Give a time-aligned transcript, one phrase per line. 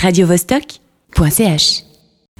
[0.00, 1.84] radiovostok.ch.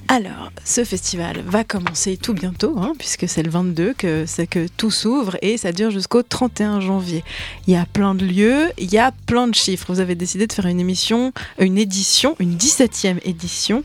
[0.08, 4.90] Alors, ce festival va commencer tout bientôt, hein, puisque c'est le 22 que, que tout
[4.90, 7.22] s'ouvre et ça dure jusqu'au 31 janvier.
[7.66, 9.92] Il y a plein de lieux, il y a plein de chiffres.
[9.92, 13.82] Vous avez décidé de faire une émission, une édition, une 17e édition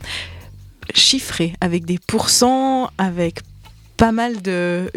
[0.94, 3.40] chiffrée, avec des pourcents, avec
[3.98, 4.90] pas mal de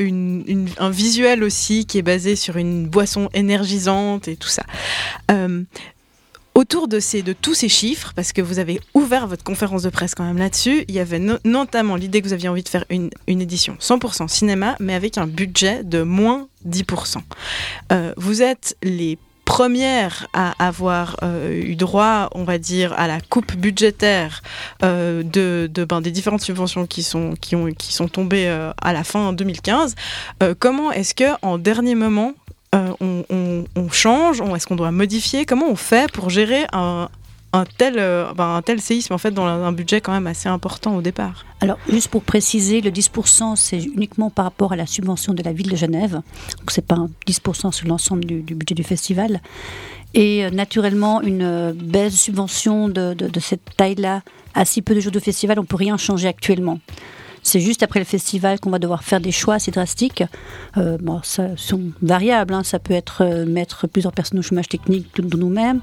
[0.80, 4.64] un visuel aussi qui est basé sur une boisson énergisante et tout ça.
[5.32, 5.64] Euh,
[6.60, 9.89] autour de, ces, de tous ces chiffres, parce que vous avez ouvert votre conférence de
[9.89, 12.83] presse quand même là-dessus, il y avait notamment l'idée que vous aviez envie de faire
[12.89, 17.19] une, une, édition 100% cinéma, mais avec un budget de moins 10%.
[17.93, 23.21] Euh, vous êtes les premières à avoir euh, eu droit, on va dire, à la
[23.21, 24.41] coupe budgétaire
[24.83, 28.91] euh, de, de ben, des différentes subventions qui sont, qui ont, qui sont tombées à
[28.91, 29.96] la fin 2015.
[30.60, 32.33] comment est-ce que en dernier moment,
[32.73, 33.23] on,
[33.75, 35.45] on, change Est-ce qu'on doit modifier?
[35.45, 37.09] Comment on fait pour gérer un,
[37.77, 40.95] tel, euh, ben, un tel séisme en fait dans un budget quand même assez important
[40.95, 41.45] au départ?
[41.61, 45.52] Alors juste pour préciser, le 10% c'est uniquement par rapport à la subvention de la
[45.52, 46.21] ville de Genève,
[46.59, 49.41] donc c'est pas un 10% sur l'ensemble du, budget du festival.
[50.16, 54.23] Et euh, naturellement une euh, baisse de subvention de, de, cette taille-là
[54.55, 56.79] à si peu de jours de festival, on peut rien changer actuellement.
[57.43, 60.23] C'est juste après le festival qu'on va devoir faire des choix assez drastiques.
[60.77, 62.53] Euh, bon, ça sont variables.
[62.53, 62.63] Hein.
[62.63, 65.81] Ça peut être euh, mettre plusieurs personnes au chômage technique de, nous-mêmes.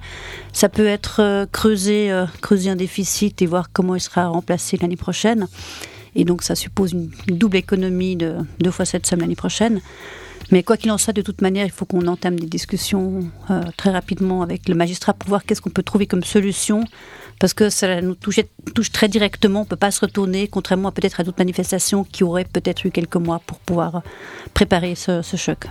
[0.52, 4.96] Ça peut être euh, creuser, creuser un déficit et voir comment il sera remplacé l'année
[4.96, 5.46] prochaine.
[6.14, 9.80] Et donc ça suppose une, double économie de deux fois cette somme l'année prochaine.
[10.52, 13.28] Mais quoi qu'il en soit, de toute manière, il faut qu'on entame des discussions
[13.76, 16.84] très rapidement avec le magistrat pour voir qu'est-ce qu'on peut trouver comme solution
[17.38, 18.40] parce que ça nous touche,
[18.92, 19.60] très directement.
[19.60, 22.90] On ne peut pas se retourner, contrairement peut-être à d'autres manifestations qui auraient peut-être eu
[22.90, 24.02] quelques mois pour pouvoir
[24.54, 25.66] préparer ce, choc.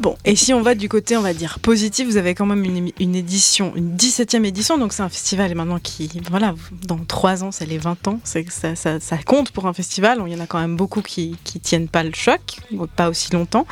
[0.00, 2.64] Bon, et si on va du côté, on va dire, positif, vous avez quand même
[2.64, 6.54] une, édition, une 17e édition, donc c'est un festival maintenant qui, voilà,
[6.86, 10.40] dans trois ans, c'est les 20 ans, ça, compte pour un festival, il y en
[10.40, 12.58] a quand même beaucoup qui ne tiennent pas le choc,
[12.96, 13.66] pas aussi longtemps,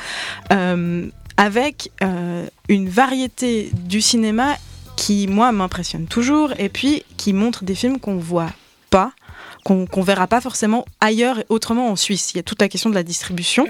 [0.53, 4.56] euh, avec euh, une variété du cinéma
[4.97, 8.53] qui, moi, m'impressionne toujours, et puis qui montre des films qu'on voit
[8.91, 9.12] pas
[9.65, 12.32] qu'on ne verra pas forcément ailleurs et autrement en Suisse.
[12.32, 13.66] Il y a toute la question de la distribution,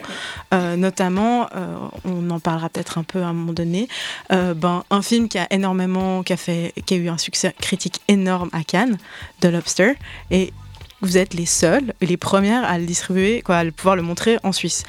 [0.52, 3.88] euh, notamment, euh, on en parlera peut-être un peu à un moment donné,
[4.32, 7.54] euh, ben, un film qui a énormément, qui a, fait, qui a eu un succès
[7.60, 8.98] critique énorme à Cannes,
[9.40, 9.92] The Lobster,
[10.30, 10.52] et
[11.00, 14.52] vous êtes les seuls les premières à le distribuer, quoi, à pouvoir le montrer en
[14.52, 14.84] Suisse.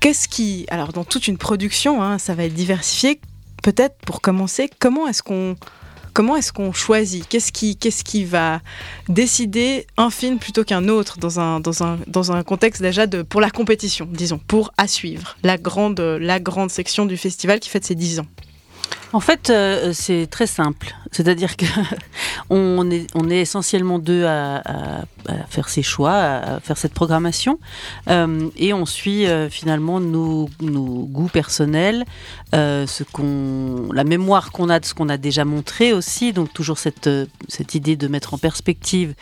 [0.00, 3.20] Qu'est-ce qui, alors dans toute une production, hein, ça va être diversifié
[3.66, 7.26] peut-être pour commencer, comment est-ce qu'on choisit?
[7.26, 8.60] Qu'est-ce qui, va
[9.08, 14.38] décider un film plutôt qu'un autre dans un contexte déjà de, pour la compétition, disons,
[14.38, 18.26] pour à suivre, la grande, la grande section du festival qui fête ses 10 ans?
[19.16, 20.94] En fait, euh, c'est très simple.
[21.10, 21.64] C'est-à-dire que
[22.50, 24.62] on est, essentiellement deux à,
[25.48, 27.58] faire ces choix, à faire cette programmation,
[28.10, 32.04] euh, et on suit euh, finalement nos, goûts personnels,
[32.52, 36.34] la mémoire qu'on a de ce qu'on a déjà montré aussi.
[36.34, 39.14] Donc toujours cette idée de mettre en perspective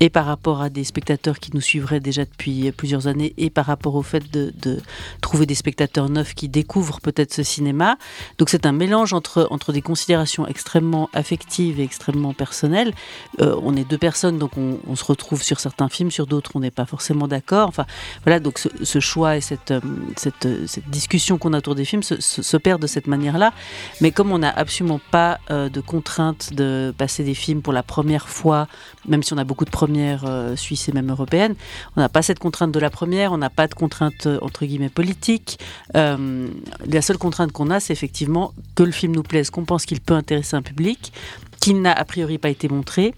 [0.00, 3.66] et par rapport à des spectateurs qui nous suivraient déjà depuis plusieurs années, et par
[3.66, 4.52] rapport au fait de,
[5.20, 7.96] trouver des spectateurs neufs qui découvrent peut-être ce cinéma.
[8.38, 12.92] Donc c'est un mélange entre, entre des considérations extrêmement affectives et extrêmement personnelles.
[13.40, 16.60] Euh, on est deux personnes, donc on, se retrouve sur certains films, sur d'autres on
[16.60, 17.68] n'est pas forcément d'accord.
[17.68, 17.86] Enfin
[18.24, 19.80] voilà, donc ce, choix et cette, euh,
[20.16, 23.52] cette, cette discussion qu'on a autour des films se, perd de cette manière-là.
[24.00, 27.82] Mais comme on n'a absolument pas euh, de contrainte de passer des films pour la
[27.82, 28.68] première fois,
[29.06, 31.54] même si on a beaucoup de première euh, suisse et même européenne.
[31.96, 34.66] On n'a pas cette contrainte de la première, on n'a pas de contrainte euh, entre
[34.66, 35.60] guillemets politique.
[35.94, 36.48] Euh,
[36.84, 40.00] la seule contrainte qu'on a, c'est effectivement que le film nous plaise, qu'on pense qu'il
[40.00, 41.12] peut intéresser un public,
[41.60, 43.14] qu'il n'a a priori pas été montré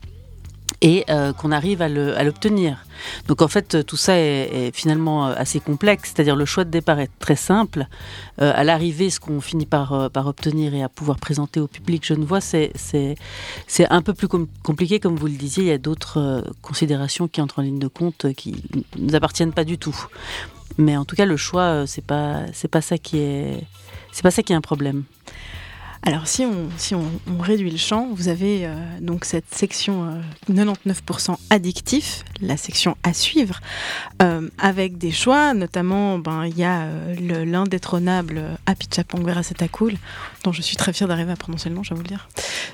[0.81, 2.85] et euh, qu'on arrive à l'obtenir.
[3.27, 7.01] Donc en fait, tout ça est, finalement euh, assez complexe, c'est-à-dire le choix de départ
[7.01, 7.87] est très simple.
[8.41, 12.15] Euh, à l'arrivée, ce qu'on finit par, obtenir et à pouvoir présenter au public je
[12.15, 12.73] ne vois, c'est
[13.91, 14.29] un peu plus
[14.63, 17.89] compliqué, comme vous le disiez, il y a d'autres considérations qui entrent en ligne de
[17.89, 18.63] compte qui
[18.97, 19.97] ne nous appartiennent pas du tout.
[20.77, 25.05] Mais en tout cas, le choix, c'est pas, pas pas ça qui est un problème.
[26.03, 26.69] Alors si on,
[27.27, 32.97] on, réduit le champ, vous avez euh, donc cette section 99% euh, addictif, la section
[33.03, 33.61] à suivre,
[34.23, 36.87] euh, avec des choix, notamment ben, il y a
[37.21, 39.43] l'indétrônable Happy Chapong Vera
[39.73, 39.95] Cool,
[40.45, 42.29] dont je suis très fière d'arriver à prononcer le nom, je vais vous le dire,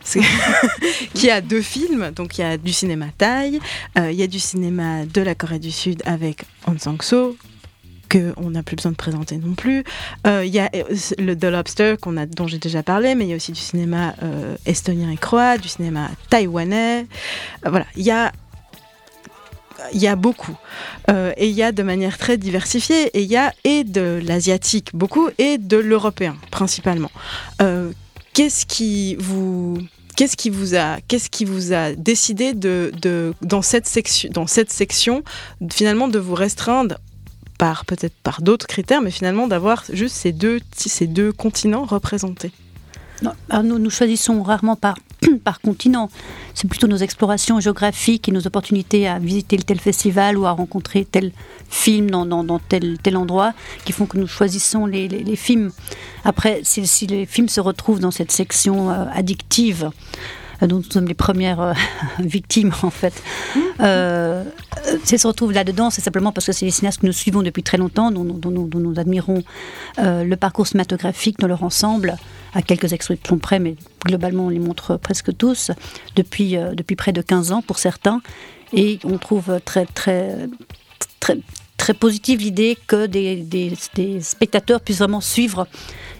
[1.15, 3.59] qui a deux films, donc il y a du cinéma thaï,
[3.97, 7.37] il y a du cinéma de la Corée du Sud avec Hong Sang-soo,
[8.11, 9.85] qu'on n'a plus besoin de présenter non plus.
[10.27, 10.71] Il y a
[11.19, 11.97] le The Lobster
[12.37, 14.15] dont j'ai déjà parlé, mais il y a aussi du cinéma
[14.67, 17.07] estonien et croate, du cinéma taïwanais.
[17.65, 18.33] voilà, il y a
[19.93, 20.57] il y a beaucoup.
[21.11, 24.21] Euh, et il y a de manière très diversifiée, et il y a et de
[24.25, 27.11] l'asiatique beaucoup, et de l'européen principalement.
[27.61, 27.93] Euh,
[28.33, 29.79] qu'est-ce qui vous...
[30.17, 34.47] Qu'est-ce qui vous a, qu'est-ce qui vous a décidé de, de, dans cette section, dans
[34.47, 35.25] cette section,
[35.73, 36.99] finalement de vous restreindre
[37.59, 42.53] par peut-être par d'autres critères, mais finalement d'avoir juste ces deux, ces deux continents représentés
[43.63, 44.99] nous, nous choisissons rarement par,
[45.45, 46.11] par continent.
[46.55, 51.05] C'est plutôt nos explorations géographiques et nos opportunités à visiter tel festival ou à rencontrer
[51.05, 51.33] tel
[51.69, 53.53] film dans, dans, tel, tel endroit
[53.85, 55.73] qui font que nous choisissons les, les, films.
[56.25, 59.91] Après, si, les films se retrouvent dans cette section euh, addictive,
[60.67, 61.73] dont nous sommes les premières euh,
[62.19, 63.15] victimes en fait.
[63.55, 63.61] Mmh.
[63.81, 64.45] Euh,
[65.05, 67.63] si se retrouvent là-dedans, c'est simplement parce que c'est les cinéastes que nous suivons depuis
[67.63, 69.43] très longtemps, dont, nous admirons
[69.99, 72.17] le parcours cinématographique dans leur ensemble,
[72.53, 75.71] à quelques exceptions près, mais globalement on les montre presque tous,
[76.17, 78.21] depuis, depuis près de 15 ans pour certains.
[78.73, 80.49] Et on trouve très, très,
[81.21, 81.39] très,
[81.85, 85.67] très positive l'idée que des, des, spectateurs puissent vraiment suivre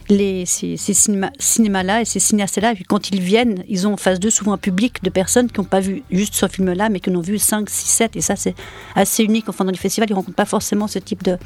[0.09, 2.73] les, ces, cinémas-là et ces cinéastes-là.
[2.87, 5.65] Quand ils viennent, ils ont en face d'eux souvent un public de personnes qui n'ont
[5.65, 8.15] pas vu juste ce film-là, mais qui en ont vu 5, 6, 7.
[8.15, 8.55] Et ça, c'est
[8.95, 9.49] assez unique.
[9.49, 11.37] Enfin, dans les festivals, ils ne rencontrent pas forcément ce type de,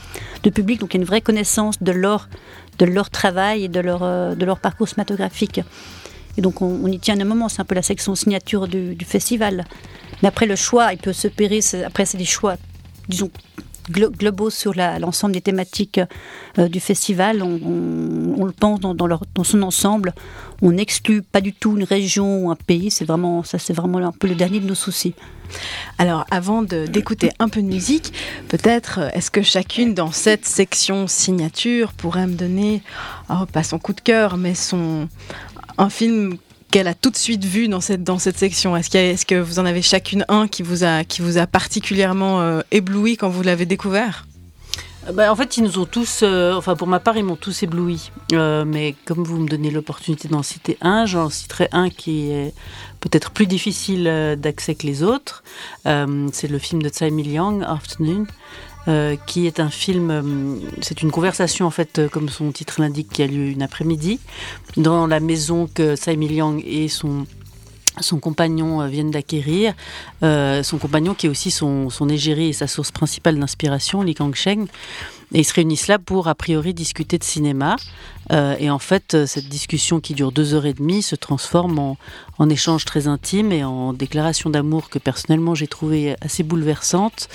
[0.43, 0.79] de, public.
[0.79, 2.29] Donc il y a une vraie connaissance de leur,
[2.79, 5.61] de leur travail et de leur, euh, de leur parcours cinématographique.
[6.37, 9.05] Et donc on, y tient un moment, c'est un peu la section signature du, du,
[9.05, 9.65] festival.
[10.21, 12.55] Mais après le choix, il peut se périr, après c'est des choix,
[13.07, 13.31] disons,
[13.89, 15.99] globaux sur l'ensemble des thématiques
[16.57, 17.41] euh, du festival.
[17.43, 20.13] On, le pense dans, son ensemble.
[20.61, 22.91] On n'exclut pas du tout une région ou un pays.
[22.91, 25.13] C'est vraiment vraiment un peu le dernier de nos soucis.
[25.97, 28.13] Alors, avant d'écouter un peu de musique,
[28.49, 32.83] peut-être est-ce que chacune dans cette section signature pourrait me donner,
[33.29, 35.07] oh, pas son coup de cœur, mais son
[35.79, 36.37] un film
[36.71, 39.59] qu'elle a tout de suite vu dans cette, dans cette section Est-ce est que vous
[39.59, 43.41] en avez chacune un qui vous a, qui vous a particulièrement euh, ébloui quand vous
[43.41, 44.25] l'avez découvert?
[45.13, 47.63] Bah, en fait, ils nous ont tous, euh, enfin pour ma part, ils m'ont tous
[47.63, 48.11] ébloui.
[48.31, 52.53] mais comme vous me donnez l'opportunité d'en citer un, j'en citerai un qui est
[52.99, 55.43] peut-être plus difficile d'accès que les autres.
[55.85, 58.27] c'est le film de Tsai Mil-yang, Afternoon,
[58.89, 62.81] euh, qui est un film, euh, c'est une conversation en fait, euh, comme son titre
[62.81, 64.19] l'indique, qui a lieu une après-midi,
[64.77, 67.27] dans la maison que Tsai Mil-yang et son
[68.01, 69.73] son compagnon viennent d'acquérir,
[70.21, 74.67] son compagnon qui est aussi son, son égérie et sa source principale d'inspiration, Li Kangsheng.
[75.33, 77.75] Et ils se réunissent là pour, a priori, discuter de cinéma.
[78.31, 81.79] Euh, et en fait, euh, cette discussion qui dure deux heures et demie se transforme
[81.79, 81.97] en,
[82.37, 87.27] en échange très intime et en déclaration d'amour que personnellement j'ai trouvé assez bouleversante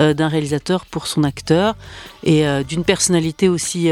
[0.00, 1.76] euh, d'un réalisateur pour son acteur
[2.22, 3.90] et d'une personnalité aussi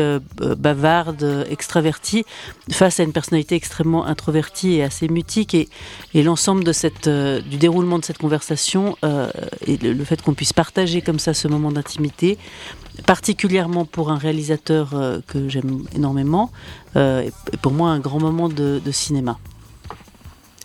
[0.58, 2.24] bavarde, extravertie,
[2.70, 5.54] face à une personnalité extrêmement introvertie et assez mutique.
[5.54, 5.68] Et,
[6.14, 8.96] l'ensemble de cette, du déroulement de cette conversation
[9.66, 12.36] et le fait qu'on puisse partager comme ça ce moment d'intimité
[13.04, 16.50] particulièrement pour un réalisateur euh, que j'aime énormément,
[16.96, 19.38] euh, et pour moi un grand moment de, cinéma.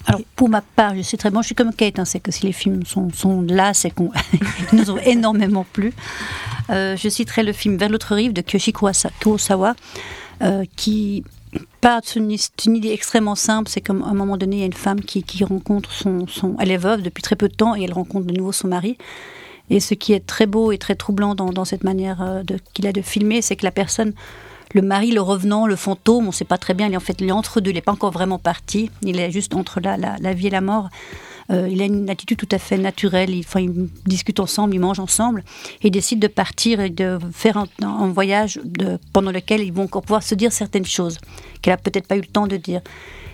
[0.07, 2.31] Alors pour ma part, je sais très bien, je suis comme Kate, hein, c'est que
[2.31, 4.12] si les films sont, sont là, c'est qu'on
[4.74, 5.94] nous ont énormément plu.
[6.69, 9.75] Euh, je citerai le film Vers l'autre rive de Kyoshi Kurosawa,
[10.75, 11.24] qui
[11.81, 12.36] part d'une
[12.66, 15.24] une idée extrêmement simple, c'est comme un moment donné, il y a une femme qui,
[15.24, 16.56] qui rencontre son, son...
[16.60, 18.97] Elle est veuve depuis très peu de temps et elle rencontre de nouveau son mari.
[19.71, 22.92] Et ce qui est très beau et très troublant dans, cette manière euh, qu'il a
[22.92, 24.13] de filmer, c'est que la personne,
[24.73, 26.99] le mari, le revenant, le fantôme, on ne sait pas très bien, il est en
[26.99, 30.47] fait entre deux, il n'est pas encore vraiment parti, il est juste entre la, vie
[30.47, 30.90] et la mort.
[31.51, 34.80] Euh, il a une attitude tout à fait naturelle, il, enfin, ils discutent ensemble, ils
[34.80, 35.42] mangent ensemble,
[35.81, 38.59] et ils décident de partir et de faire un, voyage
[39.13, 41.18] pendant lequel ils vont encore pouvoir se dire certaines choses
[41.61, 42.81] qu'elle n'a peut-être pas eu le temps de dire.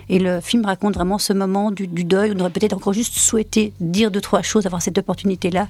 [0.08, 2.32] Et le film raconte vraiment ce moment du, deuil.
[2.34, 5.68] On aurait peut-être encore juste souhaité dire deux, trois choses, avoir cette opportunité-là.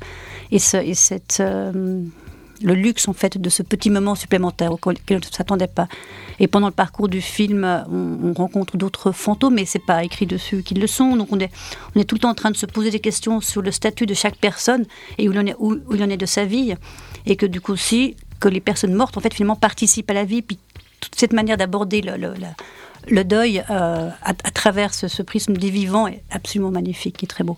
[0.51, 2.03] Et, ce, et cette, euh,
[2.63, 5.89] le luxe, en fait, de ce petit moment supplémentaire auquel on ne s'attendait pas.
[6.41, 10.63] Et pendant le parcours du film, on, rencontre d'autres fantômes, mais c'est pas écrit dessus
[10.63, 11.17] qu'ils le sont.
[11.17, 11.51] Donc on est,
[11.95, 14.07] on est tout le temps en train de se poser des questions sur le statut
[14.07, 14.85] de chaque personne
[15.19, 16.75] et où il en est, où, il en est de sa vie.
[17.27, 20.25] Et que du coup aussi, que les personnes mortes, en fait, finalement, participent à la
[20.25, 20.43] vie.
[20.43, 20.59] Puis
[21.01, 22.33] toute cette manière d'aborder le,
[23.11, 27.57] le deuil euh, à, travers ce, prisme des vivants est absolument magnifique et très beau.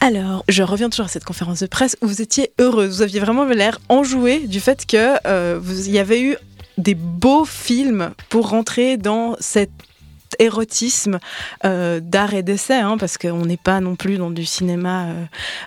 [0.00, 2.96] Alors, je reviens toujours à cette conférence de presse où vous étiez heureuse.
[2.96, 6.36] Vous aviez vraiment l'air enjouée du fait que euh, vous y avait eu
[6.78, 9.70] des beaux films pour rentrer dans cette
[10.40, 11.18] érotisme
[11.62, 15.06] d'art et d'essai, hein, parce qu'on n'est pas non plus dans du cinéma,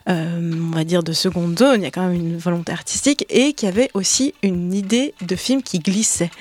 [0.08, 3.54] on va dire, de seconde zone, il y a quand même une volonté artistique, et
[3.54, 6.32] qui avait aussi une idée de film qui glissait,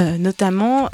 [0.00, 0.88] notamment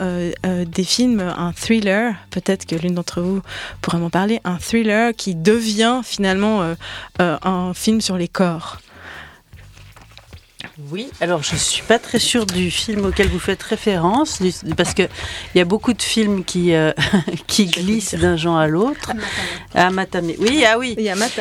[0.45, 3.41] des films, un thriller, peut-être que l'une d'entre vous
[3.81, 6.75] pourrait m'en parler, un thriller qui devient finalement
[7.19, 8.79] un film sur les corps.
[10.91, 14.41] Oui, alors je suis pas très sûre du film auquel vous faites référence,
[14.77, 15.09] parce qu'il
[15.55, 16.93] y a beaucoup de films qui, euh,
[17.47, 19.13] qui glissent d'un genre à l'autre.
[19.75, 20.31] À Matame.
[20.39, 20.97] Oui, ah oui.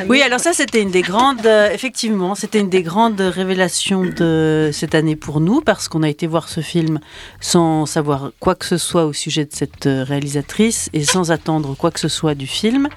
[0.08, 4.72] Oui, alors ça c'était une des grandes, euh, effectivement, c'était une des grandes révélations de
[4.74, 7.00] cette année pour nous, parce qu'on a été voir ce film
[7.40, 11.76] sans savoir quoi que ce soit au sujet de cette euh, réalisatrice et sans attendre
[11.76, 12.90] quoi que ce soit du film.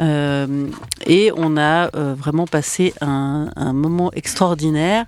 [0.00, 5.04] Et on a vraiment passé un, un moment extraordinaire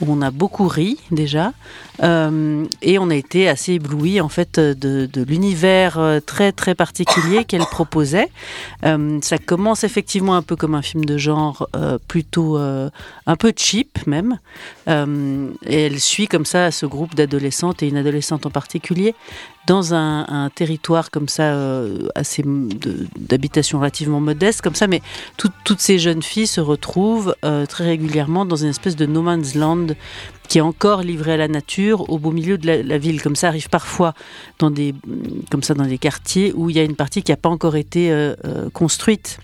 [0.00, 1.52] où on a beaucoup ri déjà,
[2.02, 7.44] euh, et on a été assez ébloui en fait de, l'univers euh, très très particulier
[7.44, 8.28] qu'elle proposait.
[8.84, 11.68] Euh, ça commence effectivement un peu comme un film de genre
[12.06, 14.38] plutôt un peu cheap même,
[14.86, 19.14] et elle suit comme ça ce groupe d'adolescentes et une adolescente en particulier
[19.66, 21.54] dans un, territoire comme ça,
[22.14, 25.02] assez d'habitation relativement modeste, comme ça, mais
[25.36, 27.34] toutes ces jeunes filles se retrouvent
[27.68, 29.88] très régulièrement dans une espèce de no man's land
[30.48, 33.22] qui est encore livré à la nature, au beau milieu de la, ville.
[33.22, 34.14] Comme ça arrive parfois
[34.58, 34.94] dans des,
[35.50, 37.76] comme ça dans des quartiers où il y a une partie qui n'a pas encore
[37.76, 39.38] été euh, euh, construite.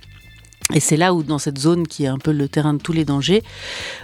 [0.72, 2.94] Et c'est là où, dans cette zone qui est un peu le terrain de tous
[2.94, 3.42] les dangers,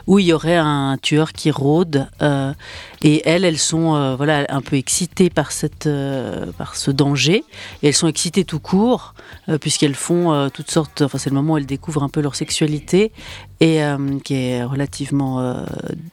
[0.07, 2.07] où il y aurait un tueur qui rôde.
[2.21, 2.53] Euh,
[3.01, 7.45] et elles, elles sont euh, voilà un peu excitées par cette, euh, par ce danger.
[7.83, 9.15] Et elles sont excitées tout court,
[9.61, 11.01] puisqu'elles font toutes sortes.
[11.01, 13.13] Enfin, c'est le moment où elles découvrent un peu leur sexualité
[13.61, 13.81] et
[14.25, 15.65] qui est relativement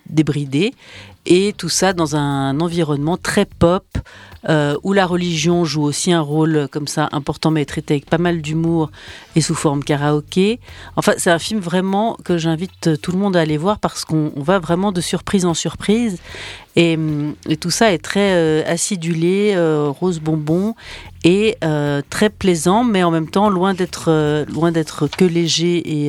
[0.09, 0.73] débridée.
[1.29, 3.85] Et tout ça dans un environnement très pop,
[4.47, 8.17] euh, où la religion joue aussi un rôle comme ça important, mais traité avec pas
[8.17, 8.91] mal d'humour
[9.35, 10.61] et sous forme karaoké.
[10.95, 14.31] Enfin, c'est un film vraiment que j'invite tout le monde à aller voir parce qu'on
[14.37, 16.17] va vraiment de surprise en surprise.
[16.77, 20.75] Et, hum, tout ça est très euh, acidulé, euh, rose bonbon
[21.25, 21.57] et
[22.09, 26.07] très plaisant, mais en même temps loin d'être loin d'être que léger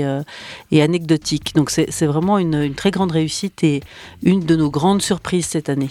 [0.70, 1.56] et, anecdotique.
[1.56, 3.82] Donc c'est vraiment une, une très grande réussite et
[4.22, 5.90] une de nos grandes surprises cette année.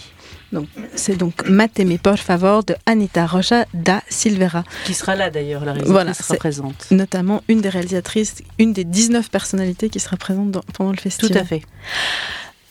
[0.94, 4.64] C'est donc Mateme por favor de Anita Rocha da Silveira.
[4.86, 6.86] Qui sera là d'ailleurs, la réalisatrice sera présente.
[6.90, 11.32] Notamment une des réalisatrices, une des 19 personnalités qui sera présente pendant le festival.
[11.32, 11.62] Tout à fait.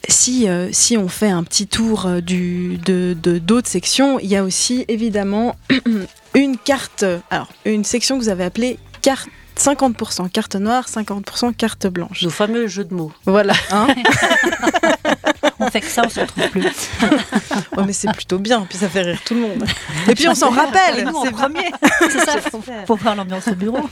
[0.07, 4.35] Si, euh, si on fait un petit tour euh, du, de d'autres sections, il y
[4.35, 5.55] a aussi évidemment
[6.33, 11.87] une carte, alors une section que vous avez appelée carte 50% carte noire, 50% carte
[11.87, 12.23] blanche.
[12.23, 13.11] Nos fameux jeux de mots.
[13.25, 13.53] Voilà.
[13.71, 13.87] Hein
[15.79, 16.65] fait que ça, on se retrouve plus.
[17.77, 19.63] oh, mais c'est plutôt bien, puis ça fait rire tout le monde.
[20.09, 21.07] Et puis on s'en rappelle.
[21.23, 21.71] C'est premier.
[22.09, 22.37] C'est ça,
[22.85, 23.89] pour, voir l'ambiance au bureau.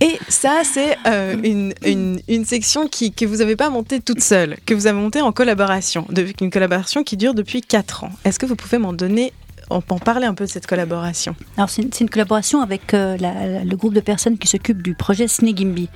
[0.00, 4.20] Et ça, c'est euh, une, une, une, section qui, que vous n'avez pas montée toute
[4.20, 6.06] seule, que vous avez montée en collaboration,
[6.40, 8.10] une collaboration qui dure depuis 4 ans.
[8.24, 9.32] Est-ce que vous pouvez m'en donner
[9.70, 11.36] on peut en parler un peu de cette collaboration?
[11.56, 15.88] Alors c'est une, collaboration avec euh, le groupe de personnes qui s'occupent du projet Snegimbi.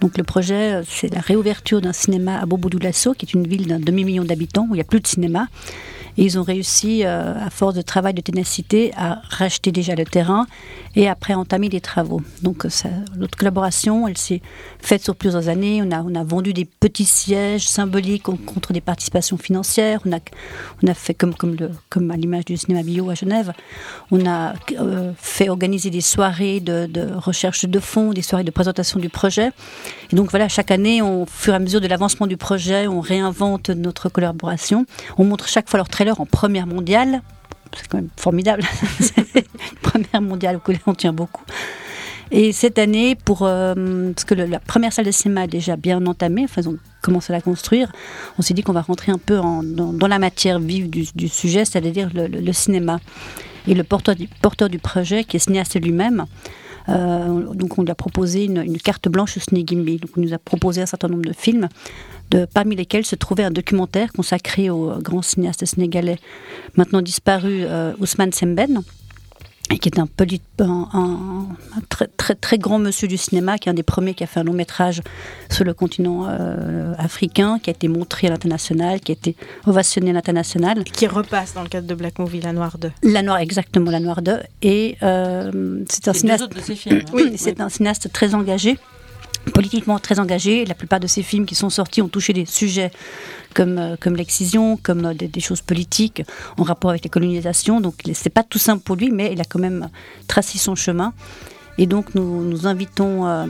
[0.00, 3.46] Donc le projet, euh, c'est la réouverture d'un cinéma à Bobo Lasso, qui est une
[3.46, 5.48] ville d'un demi-million d'habitants où il n'y a plus de cinéma.
[6.18, 10.04] Et ils ont réussi, euh, à force de travail, de ténacité, à racheter déjà le
[10.04, 10.46] terrain
[10.96, 12.22] et après entamer des travaux.
[12.42, 12.70] Donc euh,
[13.16, 14.40] notre collaboration, elle s'est
[14.80, 15.82] faite sur plusieurs années.
[15.82, 20.00] On a, vendu des petits sièges symboliques contre des participations financières.
[20.06, 21.34] On a, fait comme,
[22.10, 23.52] à l'image du cinéma bio à Genève.
[24.10, 28.98] On a euh, fait organiser des soirées de, recherche de fonds, des soirées de présentation
[28.98, 29.50] du projet.
[30.10, 33.00] Et donc voilà, chaque année, au fur et à mesure de l'avancement du projet, on
[33.00, 34.86] réinvente notre collaboration.
[35.18, 37.22] On montre chaque fois leur en première mondiale
[37.76, 38.62] c'est quand même formidable.
[39.82, 41.44] première mondiale auquel on tient beaucoup.
[42.32, 46.04] Et cette année, pour, euh, parce que la première salle de cinéma est déjà bien
[46.06, 47.92] entamée, enfin, ils ont commencé à la construire,
[48.36, 52.10] on s'est dit qu'on va rentrer un peu dans, la matière vive du, sujet, c'est-à-dire
[52.12, 52.98] le, cinéma.
[53.68, 56.26] Et le porteur du, porteur du projet, qui est cinéaste lui-même,
[56.88, 59.98] euh, donc on lui a proposé une, carte blanche au Snegimbi.
[59.98, 61.68] Donc on nous a proposé un certain nombre de films
[62.52, 66.18] parmi lesquels se trouvait un documentaire consacré au grand cinéaste sénégalais
[66.76, 68.82] maintenant disparu euh, Ousmane Semben
[69.70, 71.46] et qui est un, petit, un,
[71.88, 74.40] très, très, très grand monsieur du cinéma, qui est un des premiers qui a fait
[74.40, 75.02] un long métrage
[75.50, 80.10] sur le continent euh, africain, qui a été montré à l'international, qui a été ovationné
[80.10, 80.84] à l'international.
[80.84, 82.92] Qui repasse dans le cadre de Black Movie, La Noire 2.
[83.02, 84.38] La Noire, exactement, La Noire 2.
[84.62, 86.46] Et euh, c'est un cinéaste.
[86.46, 87.10] De ses films, hein.
[87.12, 88.78] oui, c'est un cinéaste très engagé
[89.52, 90.64] politiquement très engagé.
[90.64, 92.90] La plupart de ces films qui sont sortis ont touché des sujets
[93.54, 96.22] comme, euh, comme l'excision, comme euh, des, choses politiques
[96.58, 97.80] en rapport avec les colonisations.
[97.80, 99.88] Donc c'est pas tout simple pour lui, mais il a quand même
[100.28, 101.12] tracé son chemin.
[101.78, 103.46] Et donc nous, nous invitons, euh,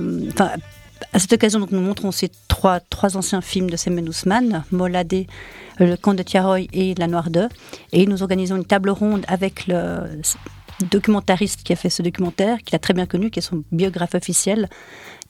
[1.13, 5.27] à cette occasion, donc, nous montrons ces trois, trois anciens films de Semen Ousmane, Moladé,
[5.79, 7.49] Le Camp de Tiaroy et La Noire d'Eux.
[7.93, 10.21] Et nous organisons une table ronde avec le
[10.91, 14.15] documentariste qui a fait ce documentaire, qu'il a très bien connu, qui est son biographe
[14.15, 14.69] officiel,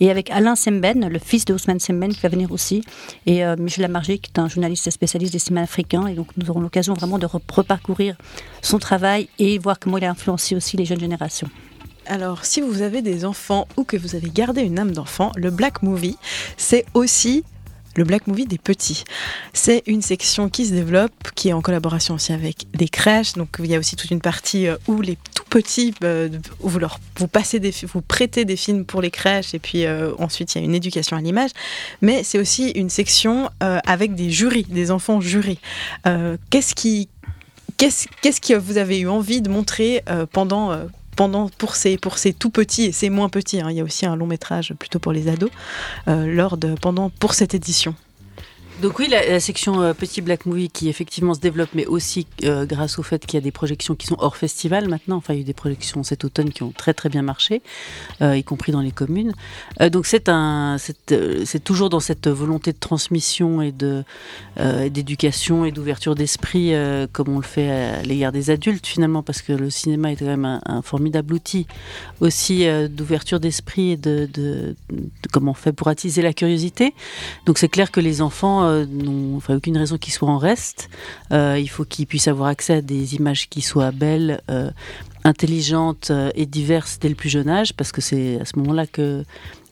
[0.01, 2.83] et avec Alain Semben, le fils de Ousmane Semben, qui va venir aussi,
[3.27, 6.07] et euh, Michel Lamargé, qui est un journaliste spécialiste des cinémas africains.
[6.07, 8.17] Et donc, nous aurons l'occasion vraiment de reparcourir
[8.63, 11.49] son travail et voir comment il a influencé aussi les jeunes générations.
[12.07, 15.51] Alors, si vous avez des enfants ou que vous avez gardé une âme d'enfant, le
[15.51, 16.17] Black Movie,
[16.57, 17.43] c'est aussi
[17.97, 19.05] le Black Movie des petits.
[19.53, 23.33] C'est une section qui se développe, qui est en collaboration aussi avec des crèches.
[23.33, 25.19] Donc il y a aussi toute une partie euh, où les
[25.57, 26.29] petits, euh,
[26.61, 29.87] où vous leur vous passez des, vous prêtez des films pour les crèches et puis
[29.87, 31.51] euh, ensuite il y a une éducation à l'image.
[32.03, 35.59] Mais c'est aussi une section avec des jurys, des enfants jurés.
[36.51, 37.09] qu'est-ce qui
[37.79, 42.51] Qu'est-ce, que vous avez eu envie de montrer pendant pendant, pour, ces, pour ces tout
[42.51, 45.13] petits et ces moins petits, hein, il y a aussi un long métrage plutôt pour
[45.13, 45.51] les ados,
[46.07, 47.95] euh, lors de, pendant, pour cette édition.
[48.83, 52.67] Donc oui, la, section euh, Petit Black Movie qui effectivement se développe, mais aussi euh,
[52.67, 55.17] grâce au fait qu'il y a des projections qui sont hors festival maintenant.
[55.17, 57.63] Enfin, il y a eu des projections cet automne qui ont très très bien marché,
[58.21, 59.33] euh, y compris dans les communes.
[59.91, 64.05] donc c'est un, c'est toujours dans cette volonté de transmission et de
[64.91, 66.73] d'éducation et d'ouverture d'esprit,
[67.13, 70.27] comme on le fait à l'égard des adultes finalement, parce que le cinéma est quand
[70.27, 71.67] même un, formidable outil
[72.21, 76.95] aussi d'ouverture d'esprit et de, de, de, comment on fait pour attiser la curiosité.
[77.47, 80.89] Donc c'est clair que les enfants euh, n'ont enfin, aucune raison qu'ils soient en reste.
[81.33, 84.71] Euh, il faut qu'ils puissent avoir accès à des images qui soient belles, euh,
[85.25, 89.25] intelligentes et diverses dès le plus jeune âge, parce que c'est à ce moment-là que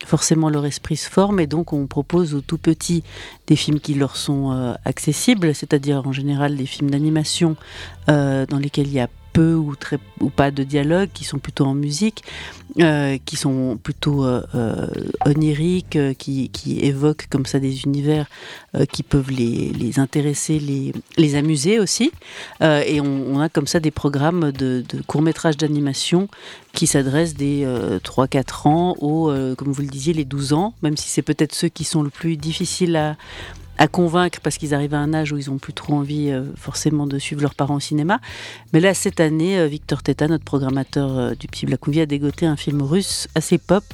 [0.04, 3.04] forcément leur esprit se forme et donc on propose aux tout petits
[3.46, 7.54] des films qui leur sont accessibles, c'est-à-dire en général des films d'animation
[8.08, 11.67] dans lesquels il y a peu ou, très, ou pas de dialogue, qui sont plutôt
[11.67, 12.23] en musique,
[12.81, 14.87] euh, qui sont plutôt euh, euh
[15.26, 18.26] oniriques, euh, qui, qui, évoquent comme ça des univers
[18.91, 22.11] qui peuvent les, les, intéresser, les, les amuser aussi.
[22.61, 26.29] et on, a comme ça des programmes de, de courts-métrages d'animation
[26.73, 27.64] qui s'adressent des
[28.03, 31.69] 3-4 ans aux, comme vous le disiez, les 12 ans, même si c'est peut-être ceux
[31.69, 33.17] qui sont le plus difficiles à
[33.78, 36.44] à convaincre parce qu'ils arrivent à un âge où ils n'ont plus trop envie euh,
[36.57, 38.20] forcément de suivre leurs parents au cinéma.
[38.72, 42.46] Mais là, cette année, euh, Victor Teta, notre programmateur euh, du Petit Black a dégoté
[42.46, 43.85] un film russe assez pop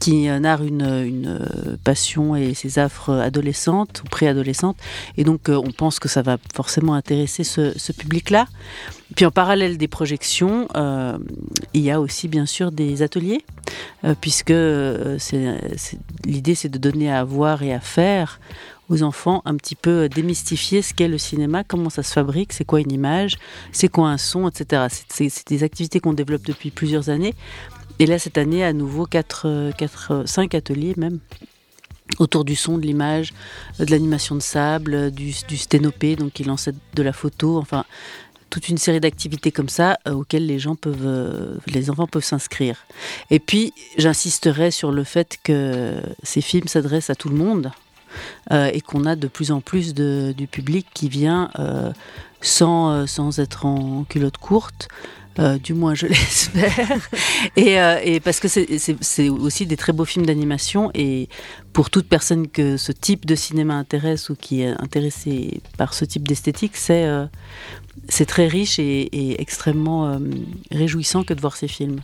[0.00, 4.76] qui narre une, une passion et ses affres adolescentes ou préadolescentes.
[5.16, 8.48] Et donc, on pense que ça va forcément intéresser ce public-là.
[9.16, 10.68] Puis en parallèle des projections,
[11.72, 13.42] il y a aussi bien sûr des ateliers,
[14.20, 15.16] puisque l'idée
[16.54, 18.40] c'est de donner à voir et à faire
[18.88, 22.52] aux enfants un petit peu euh, démystifier ce qu'est le cinéma, comment ça se fabrique,
[22.52, 23.38] c'est quoi une image,
[23.72, 24.86] c'est quoi un son, etc.
[25.08, 27.34] C'est des activités qu'on développe depuis plusieurs années.
[27.98, 31.18] Et là, cette année, à nouveau, 4, 4, 5 ateliers même
[32.18, 33.34] autour du son, de l'image,
[33.80, 37.58] euh, de l'animation de sable, euh, du, du sténopé, donc qui lance de la photo,
[37.58, 37.84] enfin
[38.50, 42.86] toute une série d'activités comme ça auxquelles les gens peuvent, les enfants peuvent s'inscrire.
[43.28, 47.70] Et puis, j'insisterai sur le fait que ces films s'adressent à tout le monde,
[48.50, 51.92] euh, et qu'on a de plus en plus du public qui vient euh,
[52.40, 54.88] sans, euh, sans être en culotte courte.
[55.62, 57.08] du moins je l'espère.
[57.56, 61.28] et, parce que c'est aussi des très beaux films d'animation et
[61.72, 66.04] pour toute personne que ce type de cinéma intéresse ou qui est intéressée par ce
[66.04, 67.06] type d'esthétique, c'est
[68.08, 70.18] c'est très riche et, extrêmement euh,
[70.70, 72.00] réjouissant que de voir ces films.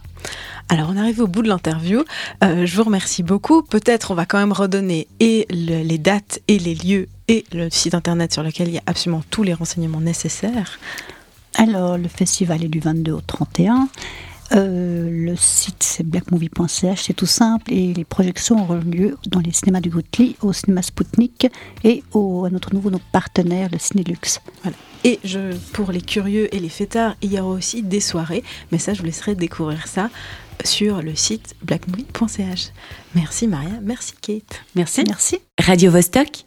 [0.68, 2.04] Alors on arrive au bout de l'interview.
[2.42, 3.62] Euh, je vous remercie beaucoup.
[3.62, 7.94] Peut-être on va quand même redonner et les dates et les lieux et le site
[7.94, 10.78] internet sur lequel il y a absolument tous les renseignements nécessaires.
[11.54, 13.88] Alors le festival est du 22 au 31.
[14.52, 19.52] Euh, le site c'est blackmovie.ch, c'est tout simple et les projections auront lieu dans les
[19.52, 21.46] cinémas du Grutli, au cinéma Spoutnik
[21.82, 24.40] et au, à notre nouveau partenaire, le Cinélux.
[24.62, 24.76] Voilà.
[25.04, 28.78] Et je, pour les curieux et les fêtards, il y aura aussi des soirées, mais
[28.78, 30.10] ça je vous laisserai découvrir ça
[30.64, 32.70] sur le site blackmovie.ch.
[33.14, 34.62] Merci Maria, merci Kate.
[34.74, 35.04] Merci.
[35.06, 35.38] Merci.
[35.58, 36.44] Radio -Vostok